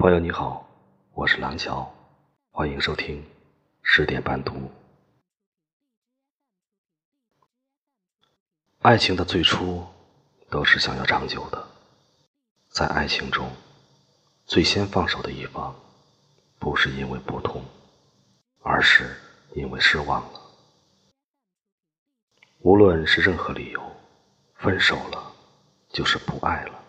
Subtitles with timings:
[0.00, 0.66] 朋友你好，
[1.12, 1.86] 我是廊桥，
[2.52, 3.22] 欢迎收听
[3.82, 4.54] 十点半读。
[8.78, 9.86] 爱情的最初
[10.48, 11.68] 都是想要长久的，
[12.70, 13.52] 在爱情中，
[14.46, 15.78] 最先放手的一方，
[16.58, 17.62] 不是因为不痛，
[18.62, 19.14] 而是
[19.54, 20.40] 因为失望了。
[22.60, 23.82] 无论是任何理由，
[24.54, 25.30] 分手了
[25.90, 26.82] 就是不爱了，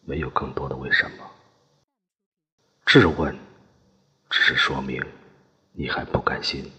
[0.00, 1.30] 没有更多的为什么。
[3.00, 3.34] 质问，
[4.28, 5.02] 只是说明
[5.72, 6.70] 你还不甘心。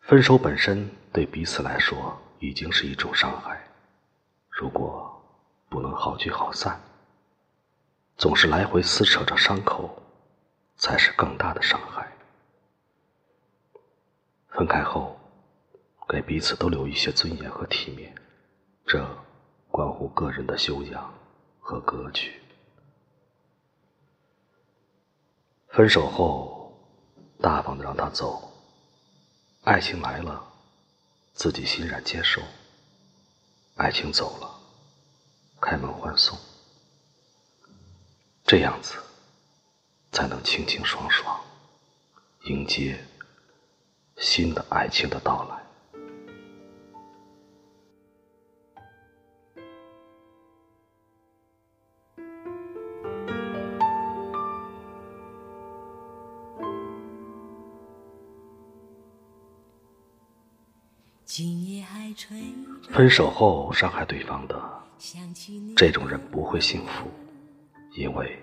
[0.00, 3.68] 分手本身对彼此来说已经是一种伤害，
[4.50, 5.24] 如果
[5.68, 6.80] 不能好聚好散，
[8.16, 10.02] 总是来回撕扯着伤口，
[10.74, 12.12] 才是更大的伤害。
[14.48, 15.16] 分开后，
[16.08, 18.12] 给彼此都留一些尊严和体面，
[18.84, 19.08] 这
[19.70, 21.14] 关乎个人的修养
[21.60, 22.40] 和格局。
[25.74, 26.72] 分手后，
[27.40, 28.48] 大方的让他走。
[29.64, 30.40] 爱情来了，
[31.32, 32.40] 自己欣然接受；
[33.74, 34.48] 爱情走了，
[35.60, 36.38] 开门欢送。
[38.46, 38.94] 这样子，
[40.12, 41.40] 才能清清爽爽
[42.44, 43.04] 迎接
[44.16, 45.63] 新的爱情的到来。
[62.90, 64.54] 分手后伤害对方的
[65.74, 67.10] 这种人不会幸福，
[67.96, 68.38] 因为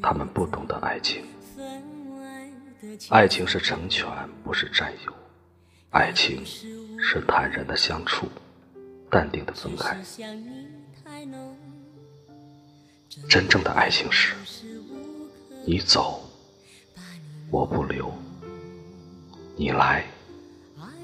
[0.00, 1.24] 他们不懂得爱情。
[3.08, 4.06] 爱情是成全，
[4.44, 5.12] 不是占有；
[5.90, 8.28] 爱情是坦然的相处，
[9.10, 10.00] 淡定的分开。
[13.28, 14.34] 真正的爱情是，
[15.66, 16.22] 你走，
[17.50, 18.12] 我不留；
[19.56, 20.04] 你来。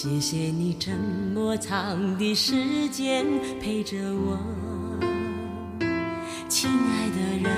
[0.00, 0.92] 谢谢你这
[1.34, 3.26] 么长的时间
[3.60, 4.38] 陪着我，
[6.48, 7.50] 亲爱的人，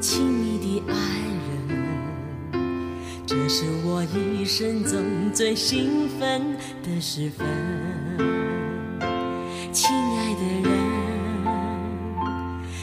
[0.00, 0.94] 亲密的爱
[1.48, 2.62] 人，
[3.26, 5.02] 这是我一生中
[5.32, 6.40] 最兴奋
[6.84, 7.44] 的时分。
[9.72, 10.72] 亲爱的人，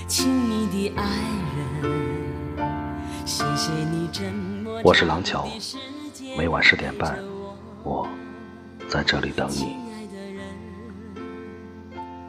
[0.09, 1.05] 亲密的爱
[1.55, 2.67] 人，
[3.25, 5.47] 谢谢你这么我是廊桥。
[6.37, 7.17] 每晚十点半，
[7.83, 8.07] 我
[8.89, 9.75] 在这里等你，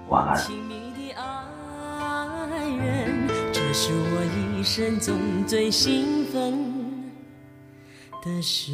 [0.09, 0.37] 晚安。
[3.53, 4.25] 这是我
[4.59, 6.53] 一生中最兴奋
[8.23, 8.73] 的事。